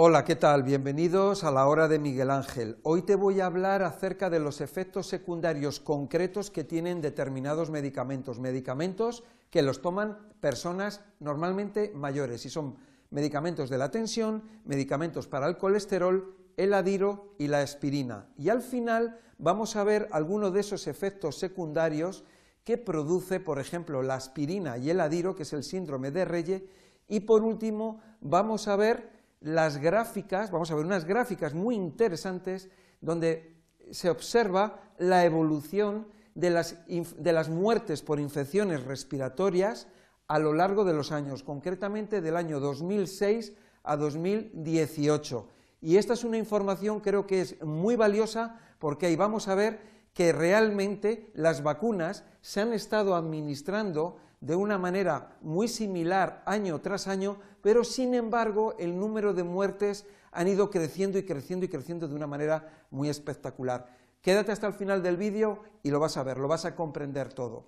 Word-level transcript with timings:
Hola, 0.00 0.24
¿qué 0.24 0.36
tal? 0.36 0.62
Bienvenidos 0.62 1.42
a 1.42 1.50
la 1.50 1.66
hora 1.66 1.88
de 1.88 1.98
Miguel 1.98 2.30
Ángel. 2.30 2.78
Hoy 2.84 3.02
te 3.02 3.16
voy 3.16 3.40
a 3.40 3.46
hablar 3.46 3.82
acerca 3.82 4.30
de 4.30 4.38
los 4.38 4.60
efectos 4.60 5.08
secundarios 5.08 5.80
concretos 5.80 6.52
que 6.52 6.62
tienen 6.62 7.00
determinados 7.00 7.68
medicamentos, 7.68 8.38
medicamentos 8.38 9.24
que 9.50 9.60
los 9.60 9.82
toman 9.82 10.16
personas 10.40 11.00
normalmente 11.18 11.90
mayores 11.96 12.46
y 12.46 12.48
son 12.48 12.76
medicamentos 13.10 13.70
de 13.70 13.78
la 13.78 13.90
tensión, 13.90 14.44
medicamentos 14.64 15.26
para 15.26 15.48
el 15.48 15.56
colesterol, 15.56 16.32
el 16.56 16.74
adiro 16.74 17.34
y 17.36 17.48
la 17.48 17.62
aspirina. 17.62 18.28
Y 18.38 18.50
al 18.50 18.62
final 18.62 19.18
vamos 19.36 19.74
a 19.74 19.82
ver 19.82 20.06
algunos 20.12 20.52
de 20.52 20.60
esos 20.60 20.86
efectos 20.86 21.40
secundarios 21.40 22.22
que 22.62 22.78
produce, 22.78 23.40
por 23.40 23.58
ejemplo, 23.58 24.04
la 24.04 24.14
aspirina 24.14 24.78
y 24.78 24.90
el 24.90 25.00
adiro, 25.00 25.34
que 25.34 25.42
es 25.42 25.52
el 25.52 25.64
síndrome 25.64 26.12
de 26.12 26.24
Reye, 26.24 26.68
y 27.08 27.18
por 27.18 27.42
último 27.42 28.00
vamos 28.20 28.68
a 28.68 28.76
ver 28.76 29.17
las 29.40 29.78
gráficas, 29.78 30.50
vamos 30.50 30.70
a 30.70 30.74
ver 30.74 30.84
unas 30.84 31.04
gráficas 31.04 31.54
muy 31.54 31.74
interesantes 31.74 32.68
donde 33.00 33.56
se 33.90 34.10
observa 34.10 34.92
la 34.98 35.24
evolución 35.24 36.08
de 36.34 36.50
las, 36.50 37.48
muertes 37.48 38.02
por 38.02 38.20
infecciones 38.20 38.84
respiratorias 38.84 39.88
a 40.28 40.38
lo 40.38 40.52
largo 40.52 40.84
de 40.84 40.94
los 40.94 41.10
años, 41.10 41.42
concretamente 41.42 42.20
del 42.20 42.36
año 42.36 42.60
2006 42.60 43.54
a 43.82 43.96
2018. 43.96 45.48
Y 45.80 45.96
esta 45.96 46.12
es 46.12 46.24
una 46.24 46.38
información 46.38 47.00
creo 47.00 47.26
que 47.26 47.40
es 47.40 47.62
muy 47.62 47.96
valiosa 47.96 48.60
porque 48.78 49.06
ahí 49.06 49.16
vamos 49.16 49.48
a 49.48 49.54
ver 49.54 49.80
que 50.12 50.32
realmente 50.32 51.30
las 51.34 51.62
vacunas 51.62 52.24
se 52.40 52.60
han 52.60 52.72
estado 52.72 53.14
administrando 53.14 54.18
de 54.40 54.56
una 54.56 54.78
manera 54.78 55.36
muy 55.40 55.68
similar 55.68 56.42
año 56.46 56.80
tras 56.80 57.08
año, 57.08 57.38
pero 57.62 57.84
sin 57.84 58.14
embargo 58.14 58.74
el 58.78 58.98
número 58.98 59.34
de 59.34 59.42
muertes 59.42 60.06
han 60.30 60.48
ido 60.48 60.70
creciendo 60.70 61.18
y 61.18 61.24
creciendo 61.24 61.66
y 61.66 61.68
creciendo 61.68 62.06
de 62.08 62.14
una 62.14 62.26
manera 62.26 62.86
muy 62.90 63.08
espectacular. 63.08 63.86
Quédate 64.20 64.52
hasta 64.52 64.66
el 64.66 64.74
final 64.74 65.02
del 65.02 65.16
vídeo 65.16 65.62
y 65.82 65.90
lo 65.90 66.00
vas 66.00 66.16
a 66.16 66.22
ver, 66.22 66.38
lo 66.38 66.48
vas 66.48 66.64
a 66.64 66.74
comprender 66.74 67.32
todo. 67.32 67.66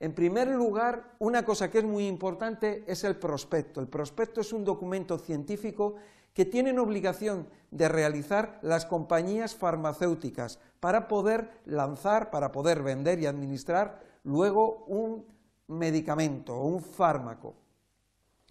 En 0.00 0.14
primer 0.14 0.48
lugar, 0.48 1.14
una 1.18 1.44
cosa 1.44 1.70
que 1.70 1.78
es 1.78 1.84
muy 1.84 2.06
importante 2.06 2.84
es 2.86 3.02
el 3.02 3.16
prospecto. 3.16 3.80
El 3.80 3.88
prospecto 3.88 4.40
es 4.40 4.52
un 4.52 4.64
documento 4.64 5.18
científico 5.18 5.96
que 6.34 6.44
tienen 6.44 6.78
obligación 6.78 7.48
de 7.72 7.88
realizar 7.88 8.60
las 8.62 8.86
compañías 8.86 9.56
farmacéuticas 9.56 10.60
para 10.78 11.08
poder 11.08 11.50
lanzar, 11.64 12.30
para 12.30 12.52
poder 12.52 12.82
vender 12.82 13.18
y 13.18 13.26
administrar 13.26 14.00
luego 14.22 14.84
un 14.86 15.26
medicamento 15.68 16.54
o 16.54 16.66
un 16.66 16.82
fármaco. 16.82 17.54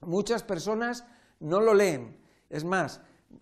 Muchas 0.01 0.43
personas 0.43 1.05
no 1.39 1.59
lo 1.59 1.73
leen. 1.73 2.17
Es 2.49 2.63
más, 2.63 3.01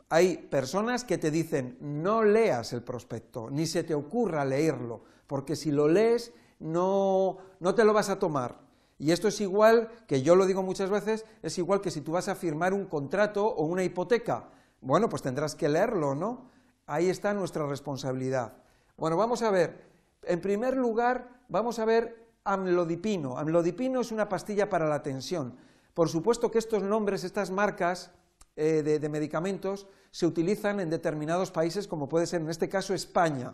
hay 0.10 0.38
personas 0.38 1.04
que 1.04 1.18
te 1.18 1.32
dicen 1.32 1.78
no 1.80 2.24
leas 2.24 2.74
el 2.74 2.84
prospecto, 2.84 3.50
ni 3.50 3.68
se 3.68 3.84
te 3.84 3.94
ocurra 3.94 4.46
leerlo, 4.46 5.04
porque 5.28 5.56
si 5.56 5.72
lo 5.72 5.88
lees 5.88 6.34
no, 6.60 7.38
no 7.60 7.76
te 7.76 7.84
lo 7.84 7.94
vas 7.94 8.10
a 8.10 8.20
tomar. 8.20 8.66
Y 8.98 9.12
esto 9.12 9.28
es 9.28 9.42
igual, 9.42 9.90
que 10.08 10.22
yo 10.22 10.36
lo 10.36 10.46
digo 10.46 10.64
muchas 10.64 10.90
veces, 10.90 11.26
es 11.42 11.58
igual 11.58 11.82
que 11.82 11.92
si 11.92 12.02
tú 12.02 12.14
vas 12.14 12.30
a 12.30 12.36
firmar 12.36 12.74
un 12.74 12.86
contrato 12.86 13.46
o 13.46 13.66
una 13.66 13.84
hipoteca. 13.84 14.50
Bueno, 14.80 15.10
pues 15.10 15.22
tendrás 15.22 15.54
que 15.56 15.68
leerlo, 15.68 16.16
¿no? 16.16 16.50
Ahí 16.86 17.10
está 17.10 17.34
nuestra 17.34 17.68
responsabilidad. 17.68 18.54
Bueno, 18.96 19.18
vamos 19.18 19.42
a 19.42 19.52
ver. 19.52 19.84
En 20.24 20.40
primer 20.40 20.78
lugar, 20.78 21.42
vamos 21.50 21.80
a 21.80 21.86
ver 21.86 22.25
amlodipino. 22.46 23.38
Amlodipino 23.38 24.02
es 24.02 24.12
una 24.12 24.30
pastilla 24.30 24.70
para 24.70 24.88
la 24.88 25.04
tensión. 25.04 25.58
Por 25.94 26.10
supuesto 26.10 26.52
que 26.52 26.60
estos 26.60 26.84
nombres, 26.84 27.24
estas 27.24 27.52
marcas 27.52 28.12
eh, 28.56 28.84
de, 28.84 29.10
medicamentos, 29.10 29.88
se 30.12 30.26
utilizan 30.26 30.80
en 30.80 30.90
determinados 30.90 31.52
países, 31.52 31.88
como 31.88 32.08
puede 32.08 32.28
ser 32.28 32.42
en 32.42 32.50
este 32.50 32.70
caso 32.70 32.94
España, 32.94 33.54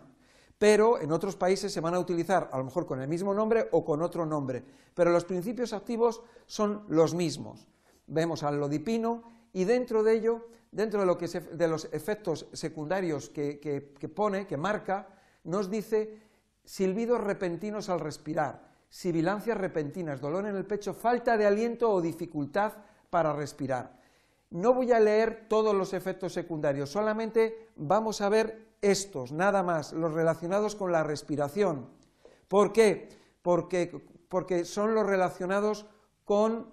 pero 0.58 1.00
en 1.00 1.10
otros 1.10 1.34
países 1.34 1.72
se 1.72 1.80
van 1.80 1.94
a 1.94 1.98
utilizar 1.98 2.48
a 2.52 2.58
lo 2.58 2.64
mejor 2.64 2.86
con 2.86 3.00
el 3.00 3.08
mismo 3.08 3.34
nombre 3.34 3.68
o 3.72 3.84
con 3.84 4.02
otro 4.02 4.26
nombre, 4.26 4.62
pero 4.94 5.10
los 5.10 5.24
principios 5.24 5.72
activos 5.72 6.22
son 6.46 6.84
los 6.88 7.14
mismos. 7.14 7.66
Vemos 8.06 8.44
amlodipino 8.44 9.24
y 9.52 9.64
dentro 9.64 10.02
de 10.04 10.14
ello, 10.14 10.48
dentro 10.70 11.00
de, 11.00 11.06
lo 11.06 11.18
que 11.18 11.26
de 11.26 11.68
los 11.68 11.88
efectos 11.92 12.46
secundarios 12.52 13.28
que, 13.28 13.58
que 13.58 14.08
pone, 14.08 14.46
que 14.46 14.56
marca, 14.56 15.08
nos 15.44 15.70
dice 15.70 16.22
silbidos 16.64 17.20
repentinos 17.20 17.88
al 17.88 17.98
respirar, 17.98 18.71
sibilancias 18.92 19.56
repentinas, 19.56 20.20
dolor 20.20 20.44
en 20.44 20.54
el 20.54 20.66
pecho, 20.66 20.92
falta 20.92 21.38
de 21.38 21.46
aliento 21.46 21.90
o 21.90 22.02
dificultad 22.02 22.74
para 23.08 23.32
respirar. 23.32 23.98
No 24.50 24.74
voy 24.74 24.92
a 24.92 25.00
leer 25.00 25.46
todos 25.48 25.74
los 25.74 25.94
efectos 25.94 26.34
secundarios, 26.34 26.90
solamente 26.90 27.70
vamos 27.76 28.20
a 28.20 28.28
ver 28.28 28.74
estos, 28.82 29.32
nada 29.32 29.62
más, 29.62 29.94
los 29.94 30.12
relacionados 30.12 30.76
con 30.76 30.92
la 30.92 31.02
respiración. 31.02 31.88
¿Por 32.48 32.74
qué? 32.74 33.08
Porque, 33.40 33.98
porque 34.28 34.66
son 34.66 34.94
los 34.94 35.06
relacionados 35.06 35.86
con, 36.26 36.70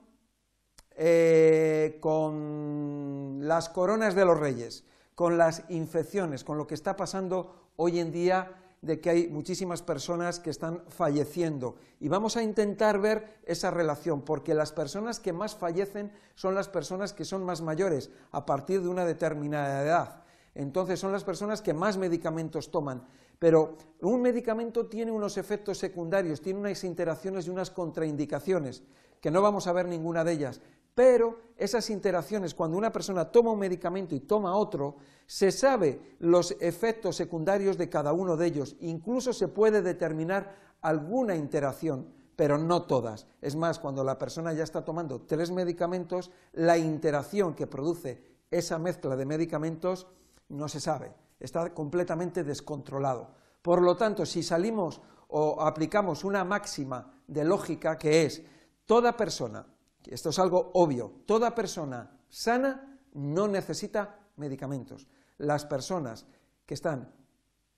eh, 0.97 1.99
con 2.01 3.39
las 3.43 3.69
coronas 3.69 4.13
de 4.13 4.25
los 4.25 4.37
reyes, 4.37 4.83
con 5.15 5.37
las 5.37 5.63
infecciones, 5.69 6.43
con 6.43 6.57
lo 6.57 6.67
que 6.67 6.75
está 6.75 6.97
pasando 6.97 7.69
hoy 7.77 8.01
en 8.01 8.11
día 8.11 8.68
de 8.81 8.99
que 8.99 9.09
hay 9.09 9.27
muchísimas 9.27 9.81
personas 9.81 10.39
que 10.39 10.49
están 10.49 10.83
falleciendo. 10.87 11.75
Y 11.99 12.07
vamos 12.07 12.37
a 12.37 12.43
intentar 12.43 12.99
ver 12.99 13.39
esa 13.45 13.71
relación, 13.71 14.21
porque 14.21 14.53
las 14.53 14.71
personas 14.71 15.19
que 15.19 15.33
más 15.33 15.55
fallecen 15.55 16.11
son 16.35 16.55
las 16.55 16.69
personas 16.69 17.13
que 17.13 17.25
son 17.25 17.43
más 17.43 17.61
mayores, 17.61 18.09
a 18.31 18.45
partir 18.45 18.81
de 18.81 18.89
una 18.89 19.05
determinada 19.05 19.83
edad. 19.83 20.23
Entonces 20.55 20.99
son 20.99 21.11
las 21.11 21.23
personas 21.23 21.61
que 21.61 21.73
más 21.73 21.97
medicamentos 21.97 22.71
toman. 22.71 23.05
Pero 23.37 23.77
un 24.01 24.21
medicamento 24.21 24.87
tiene 24.87 25.11
unos 25.11 25.37
efectos 25.37 25.77
secundarios, 25.77 26.41
tiene 26.41 26.59
unas 26.59 26.83
interacciones 26.83 27.47
y 27.47 27.49
unas 27.49 27.71
contraindicaciones, 27.71 28.83
que 29.21 29.31
no 29.31 29.41
vamos 29.41 29.67
a 29.67 29.73
ver 29.73 29.87
ninguna 29.87 30.23
de 30.23 30.33
ellas 30.33 30.61
pero 30.99 31.39
esas 31.55 31.89
interacciones, 31.91 32.53
cuando 32.53 32.77
una 32.77 32.91
persona 32.91 33.31
toma 33.31 33.53
un 33.53 33.59
medicamento 33.59 34.15
y 34.15 34.19
toma 34.19 34.57
otro, 34.57 34.97
se 35.25 35.49
sabe 35.49 36.17
los 36.19 36.57
efectos 36.59 37.15
secundarios 37.15 37.77
de 37.77 37.87
cada 37.87 38.11
uno 38.11 38.35
de 38.35 38.47
ellos, 38.47 38.75
incluso 38.81 39.31
se 39.31 39.47
puede 39.47 39.81
determinar 39.81 40.57
alguna 40.81 41.37
interacción, 41.37 42.09
pero 42.35 42.57
no 42.57 42.81
todas. 42.81 43.27
Es 43.41 43.55
más, 43.55 43.79
cuando 43.79 44.03
la 44.03 44.17
persona 44.17 44.51
ya 44.51 44.65
está 44.65 44.83
tomando 44.83 45.21
tres 45.21 45.51
medicamentos, 45.51 46.31
la 46.51 46.77
interacción 46.77 47.55
que 47.55 47.65
produce 47.65 48.21
esa 48.51 48.77
mezcla 48.77 49.15
de 49.15 49.25
medicamentos 49.25 50.05
no 50.49 50.67
se 50.67 50.81
sabe, 50.81 51.13
está 51.39 51.73
completamente 51.73 52.43
descontrolado. 52.43 53.29
Por 53.61 53.81
lo 53.81 53.95
tanto, 53.95 54.25
si 54.25 54.43
salimos 54.43 54.99
o 55.29 55.61
aplicamos 55.61 56.25
una 56.25 56.43
máxima 56.43 57.13
de 57.25 57.45
lógica 57.45 57.97
que 57.97 58.25
es 58.25 58.41
toda 58.85 59.15
persona 59.15 59.65
esto 60.05 60.29
es 60.29 60.39
algo 60.39 60.71
obvio, 60.73 61.21
toda 61.25 61.53
persona 61.55 62.11
sana 62.29 62.99
no 63.13 63.47
necesita 63.47 64.19
medicamentos. 64.37 65.07
Las 65.37 65.65
personas 65.65 66.25
que 66.65 66.73
están 66.73 67.13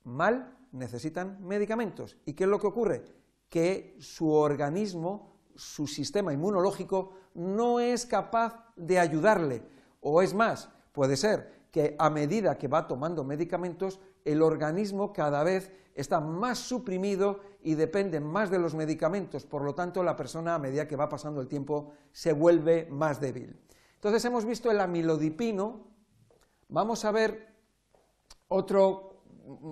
mal 0.04 0.56
necesitan 0.72 1.44
medicamentos. 1.46 2.16
¿Y 2.24 2.34
qué 2.34 2.44
es 2.44 2.50
lo 2.50 2.58
que 2.58 2.66
ocurre? 2.66 3.04
Que 3.48 3.96
su 4.00 4.30
organismo, 4.30 5.36
su 5.54 5.86
sistema 5.86 6.32
inmunológico, 6.32 7.12
no 7.34 7.80
es 7.80 8.06
capaz 8.06 8.72
de 8.76 8.98
ayudarle. 8.98 9.62
O 10.00 10.22
es 10.22 10.34
más, 10.34 10.70
puede 10.92 11.16
ser 11.16 11.62
que 11.70 11.96
a 11.98 12.10
medida 12.10 12.58
que 12.58 12.68
va 12.68 12.86
tomando 12.86 13.24
medicamentos, 13.24 14.00
el 14.24 14.42
organismo 14.42 15.12
cada 15.12 15.42
vez 15.42 15.72
está 15.94 16.20
más 16.20 16.58
suprimido 16.58 17.40
y 17.62 17.74
depende 17.74 18.20
más 18.20 18.50
de 18.50 18.58
los 18.58 18.74
medicamentos, 18.74 19.44
por 19.44 19.62
lo 19.62 19.74
tanto 19.74 20.02
la 20.02 20.16
persona 20.16 20.54
a 20.54 20.58
medida 20.58 20.88
que 20.88 20.96
va 20.96 21.08
pasando 21.08 21.40
el 21.40 21.48
tiempo 21.48 21.92
se 22.12 22.32
vuelve 22.32 22.86
más 22.90 23.20
débil. 23.20 23.60
Entonces 23.94 24.24
hemos 24.24 24.44
visto 24.44 24.70
el 24.70 24.80
amilodipino, 24.80 25.86
vamos 26.68 27.04
a 27.04 27.12
ver 27.12 27.54
otro, 28.48 29.22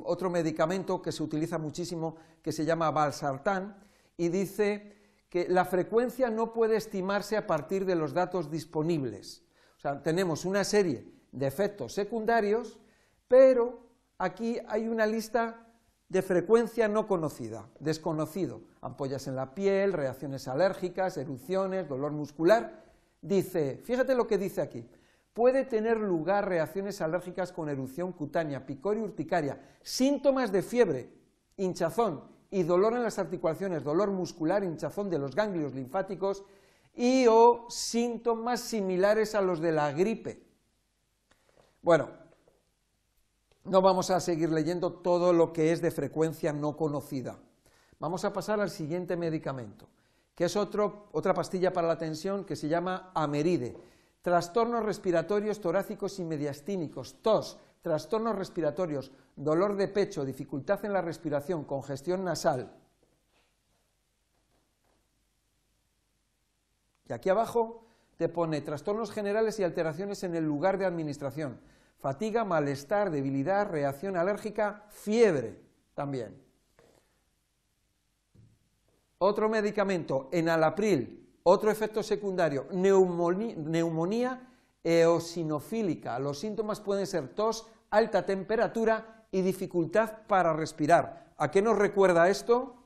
otro 0.05 0.31
medicamento 0.31 1.03
que 1.03 1.13
se 1.13 1.23
utiliza 1.23 1.59
muchísimo 1.59 2.17
que 2.43 2.53
se 2.53 2.65
llama 2.65 2.91
valsartán 2.91 3.85
y 4.17 4.29
dice 4.29 4.97
que 5.29 5.49
la 5.49 5.65
frecuencia 5.65 6.31
no 6.31 6.53
puede 6.53 6.77
estimarse 6.77 7.37
a 7.37 7.47
partir 7.47 7.85
de 7.85 7.95
los 7.95 8.13
datos 8.13 8.51
disponibles. 8.51 9.45
O 9.77 9.81
sea, 9.81 10.03
tenemos 10.03 10.45
una 10.45 10.65
serie 10.65 11.11
de 11.33 11.47
efectos 11.47 11.95
secundarios, 11.95 12.79
pero 13.29 13.90
aquí 14.21 14.59
hay 14.69 14.87
una 14.87 15.07
lista 15.07 15.67
de 16.09 16.23
frecuencia 16.23 16.89
no 16.89 17.07
conocida, 17.07 17.69
desconocido, 17.79 18.61
ampollas 18.83 19.27
en 19.27 19.35
la 19.35 19.55
piel, 19.55 19.95
reacciones 19.95 20.47
alérgicas, 20.47 21.17
erupciones, 21.17 21.89
dolor 21.89 22.13
muscular. 22.13 22.85
Dice, 23.23 23.81
fíjate 23.83 24.15
lo 24.15 24.27
que 24.27 24.37
dice 24.37 24.61
aquí, 24.61 24.87
puede 25.33 25.65
tener 25.65 25.99
lugar 25.99 26.49
reacciones 26.49 27.01
alérgicas 27.01 27.51
con 27.51 27.71
erupción 27.71 28.13
cutánea, 28.13 28.67
picor 28.67 28.99
y 28.99 29.01
urticaria, 29.01 29.59
síntomas 29.83 30.53
de 30.53 30.63
fiebre, 30.63 31.11
hinchazón 31.57 32.23
y 32.51 32.63
dolor 32.63 32.93
en 32.93 33.03
las 33.03 33.19
articulaciones, 33.19 33.85
dolor 33.85 34.11
muscular, 34.11 34.63
hinchazón 34.65 35.09
de 35.09 35.19
los 35.19 35.35
ganglios 35.35 35.75
linfáticos 35.75 36.45
y 36.95 37.27
o 37.27 37.67
síntomas 37.71 38.61
similares 38.61 39.35
a 39.35 39.41
los 39.41 39.61
de 39.61 39.73
la 39.73 39.93
gripe. 39.93 40.43
Bueno, 41.81 42.11
no 43.65 43.83
vamos 43.83 44.11
a 44.11 44.21
seguir 44.21 44.51
leyendo 44.51 44.93
todo 44.93 45.33
lo 45.33 45.53
que 45.53 45.73
es 45.73 45.81
de 45.81 45.91
frecuencia 45.91 46.53
no 46.53 46.77
conocida. 46.77 47.39
Vamos 47.99 48.25
a 48.25 48.33
pasar 48.33 48.61
al 48.61 48.71
siguiente 48.71 49.17
medicamento, 49.17 49.89
que 50.35 50.45
es 50.45 50.57
otra 50.57 51.35
pastilla 51.35 51.73
para 51.73 51.89
la 51.89 51.99
tensión 51.99 52.45
que 52.45 52.57
se 52.57 52.69
llama 52.69 53.11
Ameride. 53.15 53.77
Trastornos 54.23 54.85
respiratorios 54.85 55.61
torácicos 55.61 56.19
y 56.19 56.25
mediastínicos, 56.25 57.17
tos, 57.23 57.59
trastornos 57.83 58.37
respiratorios, 58.37 59.13
dolor 59.37 59.77
de 59.77 59.89
pecho, 59.89 60.25
dificultad 60.25 60.85
en 60.85 60.93
la 60.93 61.03
respiración, 61.03 61.65
congestión 61.65 62.25
nasal. 62.25 62.73
Y 67.09 67.13
aquí 67.13 67.29
abajo 67.29 67.85
te 68.17 68.29
pone 68.29 68.61
trastornos 68.61 69.11
generales 69.11 69.59
y 69.59 69.65
alteraciones 69.65 70.23
en 70.25 70.35
el 70.35 70.45
lugar 70.45 70.79
de 70.79 70.87
administración, 70.87 71.59
fatiga, 72.01 72.45
malestar, 72.45 73.11
debilidad, 73.11 73.69
reacción 73.69 74.17
alérgica, 74.17 74.85
fiebre 74.89 75.61
también. 75.95 76.43
Otro 79.19 79.49
medicamento, 79.49 80.29
enalapril, 80.33 81.29
otro 81.43 81.71
efecto 81.71 82.03
secundario, 82.03 82.67
neumonía 82.73 84.49
eosinofílica. 84.83 86.19
Los 86.19 86.39
síntomas 86.39 86.81
pueden 86.81 87.07
ser 87.07 87.29
tos, 87.29 87.67
alta 87.91 88.25
temperatura 88.25 89.27
y 89.31 89.43
dificultad 89.43 90.27
para 90.27 90.55
respirar. 90.55 91.33
¿A 91.37 91.51
qué 91.51 91.61
nos 91.61 91.77
recuerda 91.77 92.31
esto? 92.31 92.77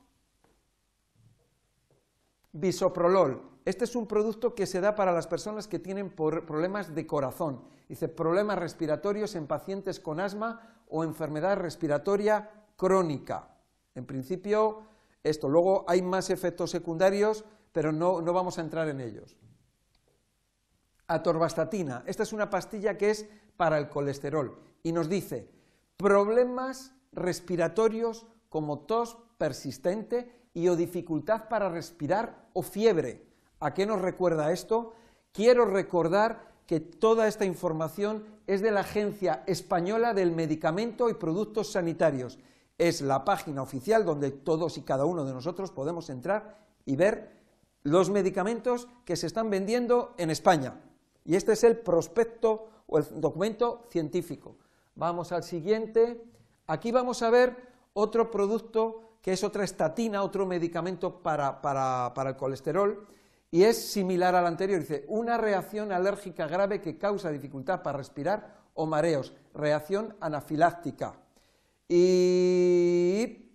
Bisoprolol. 2.52 3.53
Este 3.64 3.84
es 3.84 3.96
un 3.96 4.06
producto 4.06 4.54
que 4.54 4.66
se 4.66 4.80
da 4.80 4.94
para 4.94 5.12
las 5.12 5.26
personas 5.26 5.68
que 5.68 5.78
tienen 5.78 6.10
problemas 6.10 6.94
de 6.94 7.06
corazón. 7.06 7.62
Dice 7.88 8.08
problemas 8.08 8.58
respiratorios 8.58 9.34
en 9.34 9.46
pacientes 9.46 10.00
con 10.00 10.20
asma 10.20 10.82
o 10.88 11.02
enfermedad 11.02 11.56
respiratoria 11.56 12.50
crónica. 12.76 13.48
En 13.94 14.04
principio, 14.04 14.82
esto. 15.22 15.48
Luego 15.48 15.84
hay 15.88 16.02
más 16.02 16.28
efectos 16.28 16.70
secundarios, 16.70 17.44
pero 17.72 17.90
no, 17.90 18.20
no 18.20 18.32
vamos 18.32 18.58
a 18.58 18.60
entrar 18.60 18.88
en 18.88 19.00
ellos 19.00 19.36
atorvastatina. 21.06 22.02
Esta 22.06 22.22
es 22.22 22.32
una 22.32 22.50
pastilla 22.50 22.96
que 22.96 23.10
es 23.10 23.26
para 23.56 23.78
el 23.78 23.88
colesterol 23.88 24.58
y 24.82 24.92
nos 24.92 25.08
dice 25.08 25.48
problemas 25.96 26.92
respiratorios 27.12 28.26
como 28.48 28.80
tos 28.80 29.16
persistente 29.38 30.48
y 30.54 30.68
o 30.68 30.76
dificultad 30.76 31.48
para 31.48 31.68
respirar 31.68 32.48
o 32.52 32.62
fiebre. 32.62 33.26
¿A 33.60 33.74
qué 33.74 33.86
nos 33.86 34.00
recuerda 34.00 34.52
esto? 34.52 34.94
Quiero 35.32 35.64
recordar 35.64 36.52
que 36.66 36.80
toda 36.80 37.28
esta 37.28 37.44
información 37.44 38.24
es 38.46 38.60
de 38.60 38.70
la 38.70 38.80
Agencia 38.80 39.42
Española 39.46 40.14
del 40.14 40.32
Medicamento 40.32 41.10
y 41.10 41.14
Productos 41.14 41.72
Sanitarios. 41.72 42.38
Es 42.78 43.00
la 43.00 43.24
página 43.24 43.62
oficial 43.62 44.04
donde 44.04 44.30
todos 44.30 44.78
y 44.78 44.82
cada 44.82 45.04
uno 45.04 45.24
de 45.24 45.32
nosotros 45.32 45.70
podemos 45.70 46.10
entrar 46.10 46.58
y 46.84 46.96
ver 46.96 47.32
los 47.82 48.10
medicamentos 48.10 48.88
que 49.04 49.16
se 49.16 49.26
están 49.26 49.50
vendiendo 49.50 50.14
en 50.18 50.30
España. 50.30 50.80
Y 51.24 51.36
este 51.36 51.52
es 51.52 51.64
el 51.64 51.78
prospecto 51.78 52.68
o 52.86 52.98
el 52.98 53.20
documento 53.20 53.82
científico. 53.90 54.56
Vamos 54.94 55.32
al 55.32 55.42
siguiente. 55.42 56.22
Aquí 56.66 56.92
vamos 56.92 57.22
a 57.22 57.30
ver 57.30 57.56
otro 57.92 58.30
producto 58.30 59.00
que 59.20 59.32
es 59.32 59.42
otra 59.42 59.64
estatina, 59.64 60.22
otro 60.22 60.44
medicamento 60.44 61.22
para, 61.22 61.62
para, 61.62 62.12
el 62.28 62.36
colesterol, 62.36 63.06
y 63.54 63.62
es 63.62 63.92
similar 63.92 64.34
al 64.34 64.48
anterior. 64.48 64.80
Dice, 64.80 65.04
una 65.06 65.38
reacción 65.38 65.92
alérgica 65.92 66.48
grave 66.48 66.80
que 66.80 66.98
causa 66.98 67.30
dificultad 67.30 67.84
para 67.84 67.98
respirar 67.98 68.64
o 68.74 68.84
mareos, 68.84 69.32
reacción 69.54 70.16
anafiláctica. 70.18 71.14
Y 71.86 73.48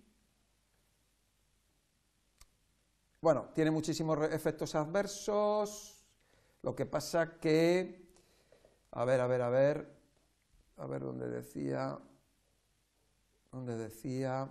bueno, 3.20 3.50
tiene 3.54 3.70
muchísimos 3.70 4.18
efectos 4.32 4.74
adversos, 4.74 6.02
lo 6.62 6.74
que 6.74 6.86
pasa 6.86 7.38
que, 7.38 8.08
a 8.92 9.04
ver, 9.04 9.20
a 9.20 9.26
ver, 9.26 9.42
a 9.42 9.50
ver, 9.50 9.96
a 10.78 10.86
ver 10.86 11.02
dónde 11.02 11.28
decía, 11.28 11.98
dónde 13.52 13.76
decía, 13.76 14.50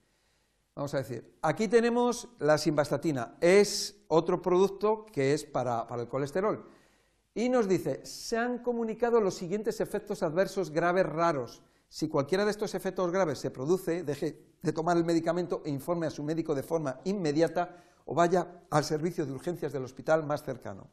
Vamos 0.75 0.93
a 0.93 0.97
decir, 0.97 1.37
aquí 1.41 1.67
tenemos 1.67 2.29
la 2.39 2.57
simvastatina, 2.57 3.35
es 3.41 4.03
otro 4.07 4.41
producto 4.41 5.05
que 5.05 5.33
es 5.33 5.43
para, 5.43 5.85
el 5.97 6.07
colesterol. 6.07 6.65
Y 7.33 7.49
nos 7.49 7.67
dice, 7.67 8.05
se 8.05 8.37
han 8.37 8.59
comunicado 8.59 9.21
los 9.21 9.35
siguientes 9.35 9.79
efectos 9.81 10.23
adversos 10.23 10.69
graves 10.69 11.05
raros. 11.05 11.61
Si 11.89 12.07
cualquiera 12.07 12.45
de 12.45 12.51
estos 12.51 12.73
efectos 12.73 13.11
graves 13.11 13.39
se 13.39 13.51
produce, 13.51 14.03
deje 14.03 14.55
de 14.61 14.73
tomar 14.73 14.97
el 14.97 15.05
medicamento 15.05 15.61
e 15.65 15.69
informe 15.69 16.07
a 16.07 16.11
su 16.11 16.23
médico 16.23 16.55
de 16.55 16.63
forma 16.63 16.99
inmediata 17.03 17.77
o 18.05 18.15
vaya 18.15 18.63
al 18.69 18.83
servicio 18.83 19.25
de 19.25 19.31
urgencias 19.33 19.73
del 19.73 19.83
hospital 19.83 20.25
más 20.25 20.43
cercano. 20.43 20.87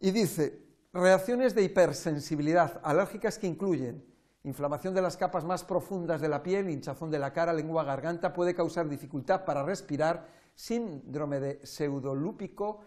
Y 0.00 0.10
dice, 0.10 0.70
Reacciones 0.92 1.54
de 1.54 1.62
hipersensibilidad 1.62 2.80
alérgicas 2.82 3.38
que 3.38 3.46
incluyen 3.46 4.04
inflamación 4.44 4.94
de 4.94 5.02
las 5.02 5.16
capas 5.16 5.44
más 5.44 5.64
profundas 5.64 6.20
de 6.20 6.28
la 6.28 6.42
piel, 6.42 6.70
hinchazón 6.70 7.10
de 7.10 7.18
la 7.18 7.32
cara, 7.32 7.52
lengua, 7.52 7.84
garganta, 7.84 8.32
puede 8.32 8.54
causar 8.54 8.88
dificultad 8.88 9.44
para 9.44 9.62
respirar, 9.62 10.28
síndrome 10.54 11.40
de 11.40 11.66
pseudolúpico, 11.66 12.80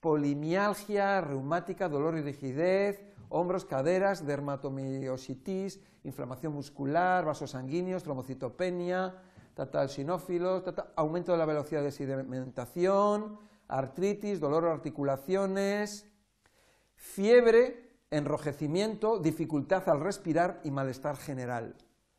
polimialgia 0.00 1.20
reumática, 1.20 1.88
dolor 1.88 2.16
y 2.16 2.22
rigidez, 2.22 3.02
hombros, 3.30 3.64
caderas, 3.64 4.26
dermatomiositis, 4.26 5.80
inflamación 6.04 6.52
muscular, 6.52 7.24
vasos 7.24 7.50
sanguíneos, 7.50 8.02
trombocitopenia, 8.02 9.14
tatal 9.54 9.88
sinófilo, 9.88 10.62
aumento 10.94 11.32
de 11.32 11.38
la 11.38 11.46
velocidad 11.46 11.82
de 11.82 11.90
sedimentación, 11.90 13.38
artritis, 13.66 14.40
dolor 14.40 14.64
de 14.64 14.70
articulaciones, 14.70 16.06
fiebre, 16.94 17.87
enrojecimiento, 18.10 19.18
dificultad 19.18 19.88
al 19.88 20.00
respirar 20.00 20.60
y 20.64 20.70
malestar 20.70 21.16
general. 21.16 21.74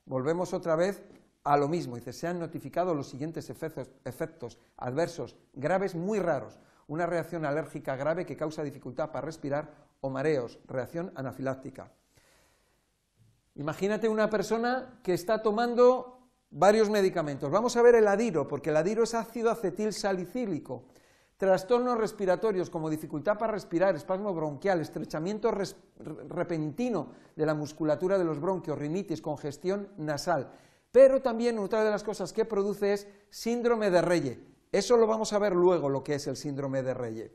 Volvemos 0.06 0.54
otra 0.54 0.76
vez 0.76 1.04
a 1.44 1.58
lo 1.58 1.68
mismo. 1.68 1.96
Dice, 1.96 2.14
se 2.14 2.28
han 2.28 2.40
notificado 2.40 2.94
los 2.94 3.10
siguientes 3.10 3.50
efectos, 3.50 4.58
adversos 4.78 5.36
graves 5.54 5.96
muy 5.96 6.20
raros. 6.20 6.60
Una 6.88 7.06
reacción 7.06 7.46
alérgica 7.46 7.96
grave 7.96 8.26
que 8.26 8.38
causa 8.38 8.64
dificultad 8.64 9.12
para 9.12 9.26
respirar 9.26 9.70
o 10.02 10.10
mareos, 10.10 10.60
reacción 10.66 11.12
anafiláctica. 11.16 11.92
Imagínate 13.56 14.08
una 14.08 14.30
persona 14.30 15.00
que 15.04 15.14
está 15.14 15.42
tomando 15.42 16.20
varios 16.50 16.90
medicamentos. 16.90 17.52
Vamos 17.52 17.76
a 17.76 17.82
ver 17.82 17.96
el 17.96 18.08
adiro, 18.08 18.48
porque 18.48 18.70
el 18.70 18.78
adiro 18.78 19.04
es 19.04 19.14
ácido 19.14 19.52
acetil 19.52 19.94
salicílico. 19.94 20.86
Trastornos 21.40 21.98
respiratorios 21.98 22.70
como 22.70 22.90
dificultad 22.90 23.38
para 23.38 23.54
respirar, 23.54 23.96
espasmo 23.96 24.34
bronquial, 24.34 24.82
estrechamiento 24.82 25.50
repentino 26.28 27.14
de 27.34 27.46
la 27.46 27.54
musculatura 27.54 28.18
de 28.18 28.26
los 28.26 28.42
bronquios, 28.42 28.78
rinitis, 28.78 29.22
congestión 29.22 29.88
nasal. 29.96 30.52
Pero 30.92 31.22
también 31.22 31.58
otra 31.58 31.86
de 31.86 31.92
las 31.92 32.04
cosas 32.04 32.34
que 32.34 32.44
produce 32.44 32.92
es 32.92 33.08
síndrome 33.30 33.90
de 33.90 34.02
Reye. 34.02 34.46
Eso 34.70 34.98
lo 34.98 35.08
vamos 35.08 35.32
a 35.32 35.40
ver 35.40 35.56
luego, 35.56 35.88
lo 35.88 36.04
que 36.04 36.16
es 36.16 36.28
el 36.28 36.36
síndrome 36.36 36.84
de 36.84 36.94
Reye. 36.94 37.34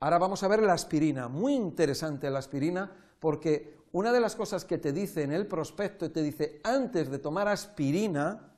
Ahora 0.00 0.18
vamos 0.18 0.42
a 0.42 0.48
ver 0.48 0.62
la 0.62 0.74
aspirina. 0.74 1.28
Muy 1.28 1.54
interesante 1.54 2.28
la 2.28 2.40
aspirina 2.40 2.92
porque 3.18 3.78
una 3.92 4.12
de 4.12 4.20
las 4.20 4.36
cosas 4.36 4.66
que 4.66 4.76
te 4.76 4.92
dice 4.92 5.22
en 5.22 5.32
el 5.32 5.46
prospecto, 5.46 6.12
te 6.12 6.22
dice 6.22 6.60
antes 6.64 7.08
de 7.08 7.18
tomar 7.18 7.48
aspirina, 7.48 8.52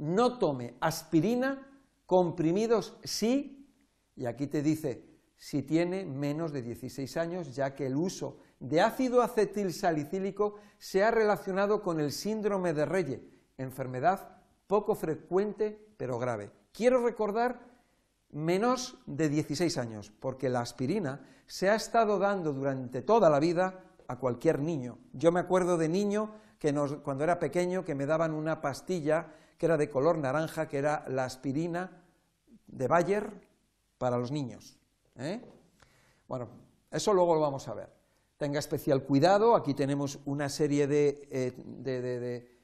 no 0.00 0.38
tome 0.38 0.74
aspirina, 0.80 1.68
comprimidos 2.06 2.96
sí, 3.04 3.68
y 4.16 4.26
aquí 4.26 4.46
te 4.46 4.62
dice 4.62 5.06
si 5.36 5.62
tiene 5.62 6.04
menos 6.04 6.52
de 6.52 6.62
16 6.62 7.16
años, 7.16 7.54
ya 7.54 7.74
que 7.74 7.86
el 7.86 7.96
uso 7.96 8.38
de 8.58 8.80
ácido 8.80 9.22
acetil 9.22 9.72
salicílico 9.72 10.56
se 10.78 11.02
ha 11.02 11.10
relacionado 11.10 11.82
con 11.82 12.00
el 12.00 12.12
síndrome 12.12 12.74
de 12.74 12.84
Reye, 12.84 13.22
enfermedad 13.56 14.36
poco 14.66 14.94
frecuente 14.94 15.94
pero 15.96 16.18
grave. 16.18 16.50
Quiero 16.72 17.02
recordar 17.04 17.60
menos 18.30 18.98
de 19.06 19.28
16 19.28 19.76
años, 19.78 20.12
porque 20.18 20.48
la 20.48 20.60
aspirina 20.60 21.26
se 21.46 21.68
ha 21.68 21.74
estado 21.74 22.18
dando 22.18 22.52
durante 22.52 23.02
toda 23.02 23.28
la 23.28 23.40
vida 23.40 23.84
a 24.08 24.18
cualquier 24.18 24.60
niño. 24.60 24.98
Yo 25.12 25.32
me 25.32 25.40
acuerdo 25.40 25.76
de 25.76 25.88
niño 25.88 26.34
que 26.58 26.74
cuando 27.02 27.24
era 27.24 27.38
pequeño 27.38 27.84
que 27.84 27.94
me 27.94 28.06
daban 28.06 28.32
una 28.32 28.60
pastilla 28.60 29.34
que 29.60 29.66
era 29.66 29.76
de 29.76 29.90
color 29.90 30.16
naranja, 30.16 30.68
que 30.68 30.78
era 30.78 31.04
la 31.08 31.26
aspirina 31.26 32.02
de 32.66 32.88
Bayer 32.88 33.30
para 33.98 34.16
los 34.16 34.30
niños. 34.30 34.78
¿eh? 35.16 35.38
Bueno, 36.26 36.48
eso 36.90 37.12
luego 37.12 37.34
lo 37.34 37.42
vamos 37.42 37.68
a 37.68 37.74
ver. 37.74 37.92
Tenga 38.38 38.58
especial 38.58 39.02
cuidado, 39.02 39.54
aquí 39.54 39.74
tenemos 39.74 40.18
una 40.24 40.48
serie 40.48 40.86
de, 40.86 41.28
eh, 41.30 42.58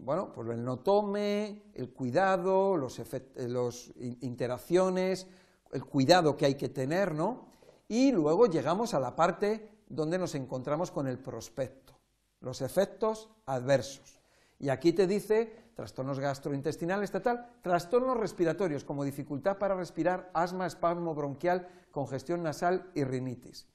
bueno, 0.00 0.32
pues 0.32 0.48
el 0.48 0.64
no 0.64 0.80
tome, 0.80 1.62
el 1.74 1.90
cuidado, 1.90 2.76
los, 2.76 3.00
los 3.36 3.92
interacciones, 4.20 5.28
el 5.70 5.84
cuidado 5.84 6.36
que 6.36 6.46
hay 6.46 6.56
que 6.56 6.70
tener, 6.70 7.14
¿no? 7.14 7.46
Y 7.86 8.10
luego 8.10 8.46
llegamos 8.46 8.94
a 8.94 9.00
la 9.00 9.14
parte 9.14 9.84
donde 9.88 10.18
nos 10.18 10.34
encontramos 10.34 10.90
con 10.90 11.06
el 11.06 11.20
prospecto, 11.20 11.96
los 12.40 12.62
efectos 12.62 13.28
adversos. 13.46 14.21
Y 14.62 14.68
aquí 14.68 14.92
te 14.92 15.08
dice 15.08 15.70
trastornos 15.74 16.20
gastrointestinales, 16.20 17.10
tal, 17.10 17.58
trastornos 17.62 18.16
respiratorios 18.16 18.84
como 18.84 19.02
dificultad 19.02 19.58
para 19.58 19.74
respirar, 19.74 20.30
asma, 20.34 20.66
espasmo 20.66 21.16
bronquial, 21.16 21.68
congestión 21.90 22.44
nasal 22.44 22.88
y 22.94 23.02
rinitis. 23.02 23.66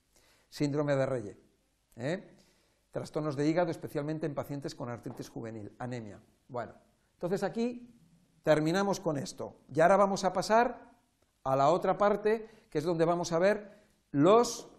Síndrome 0.48 0.96
de 0.96 1.06
Reye. 1.06 1.38
¿eh? 1.98 2.38
Trastornos 2.89 3.36
de 3.36 3.46
hígado, 3.50 3.70
especialmente 3.70 4.25
en 4.25 4.34
pacientes 4.34 4.75
con 4.75 4.88
artritis 4.88 5.27
juvenil, 5.27 5.75
anemia. 5.77 6.22
Bueno, 6.48 6.74
entonces 7.15 7.44
aquí 7.44 7.94
terminamos 8.41 9.01
con 9.01 9.17
esto. 9.17 9.58
Y 9.74 9.82
ahora 9.82 9.98
vamos 9.98 10.24
a 10.24 10.32
pasar 10.32 10.94
a 11.44 11.56
la 11.58 11.67
otra 11.67 11.98
parte, 11.98 12.50
que 12.70 12.77
es 12.77 12.86
donde 12.86 13.03
vamos 13.03 13.34
a 13.34 13.39
ver 13.39 13.77
los 14.12 14.70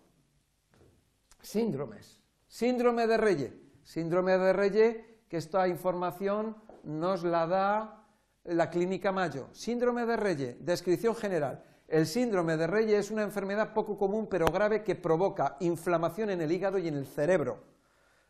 síndromes. 1.42 2.22
Síndrome 2.46 3.06
de 3.06 3.18
Reye. 3.18 3.62
Síndrome 3.82 4.38
de 4.38 4.52
Reye, 4.54 5.07
que 5.28 5.36
esta 5.36 5.68
información 5.68 6.56
nos 6.84 7.22
la 7.22 7.46
da 7.46 8.04
la 8.44 8.70
Clínica 8.70 9.12
Mayo. 9.12 9.48
Síndrome 9.52 10.06
de 10.06 10.16
Reye, 10.16 10.56
descripción 10.60 11.14
general. 11.14 11.64
El 11.86 12.06
síndrome 12.06 12.56
de 12.56 12.66
Reye 12.66 12.98
es 12.98 13.10
una 13.10 13.22
enfermedad 13.22 13.72
poco 13.72 13.96
común 13.96 14.26
pero 14.30 14.46
grave 14.46 14.82
que 14.82 14.94
provoca 14.94 15.56
inflamación 15.60 16.30
en 16.30 16.40
el 16.40 16.52
hígado 16.52 16.78
y 16.78 16.88
en 16.88 16.96
el 16.96 17.06
cerebro. 17.06 17.62